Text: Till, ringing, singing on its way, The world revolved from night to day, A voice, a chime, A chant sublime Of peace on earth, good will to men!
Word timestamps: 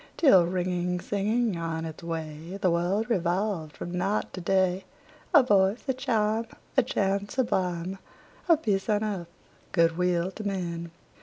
Till, 0.17 0.47
ringing, 0.47 0.99
singing 0.99 1.57
on 1.57 1.85
its 1.85 2.01
way, 2.01 2.57
The 2.59 2.71
world 2.71 3.07
revolved 3.07 3.77
from 3.77 3.95
night 3.95 4.33
to 4.33 4.41
day, 4.41 4.83
A 5.31 5.43
voice, 5.43 5.83
a 5.87 5.93
chime, 5.93 6.47
A 6.75 6.81
chant 6.81 7.29
sublime 7.29 7.99
Of 8.49 8.63
peace 8.63 8.89
on 8.89 9.03
earth, 9.03 9.27
good 9.71 9.99
will 9.99 10.31
to 10.31 10.43
men! 10.43 10.89